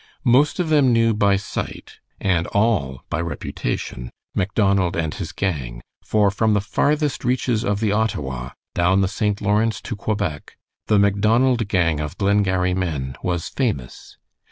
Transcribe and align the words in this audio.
Most 0.25 0.59
of 0.59 0.69
them 0.69 0.91
knew 0.91 1.13
by 1.13 1.35
sight, 1.35 1.99
and 2.19 2.47
all 2.47 3.03
by 3.11 3.21
reputation, 3.21 4.09
Macdonald 4.33 4.95
and 4.95 5.13
his 5.13 5.31
gang, 5.31 5.83
for 6.03 6.31
from 6.31 6.55
the 6.55 6.59
farthest 6.59 7.23
reaches 7.23 7.63
of 7.63 7.79
the 7.81 7.91
Ottawa 7.91 8.49
down 8.73 9.01
the 9.01 9.07
St. 9.07 9.41
Lawrence 9.41 9.79
to 9.81 9.95
Quebec 9.95 10.57
the 10.87 10.97
Macdonald 10.97 11.67
gang 11.67 11.99
of 11.99 12.17
Glengarry 12.17 12.73
men 12.73 13.15
was 13.21 13.47
famous. 13.47 14.17